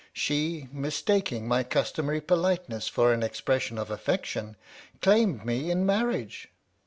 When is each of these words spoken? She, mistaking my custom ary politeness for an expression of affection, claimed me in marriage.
She, 0.13 0.67
mistaking 0.71 1.47
my 1.47 1.61
custom 1.63 2.09
ary 2.09 2.21
politeness 2.21 2.87
for 2.87 3.13
an 3.13 3.21
expression 3.21 3.77
of 3.77 3.91
affection, 3.91 4.55
claimed 4.99 5.45
me 5.45 5.69
in 5.69 5.85
marriage. 5.85 6.49